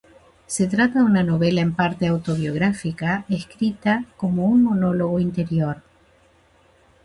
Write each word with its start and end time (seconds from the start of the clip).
Se 0.47 0.65
trata 0.65 0.97
de 0.97 1.05
una 1.05 1.21
novela 1.21 1.61
en 1.61 1.75
parte 1.75 2.07
autobiográfica 2.07 3.23
escrita 3.29 4.03
como 4.17 4.45
un 4.45 4.63
monólogo 4.63 5.19
interior. 5.19 5.83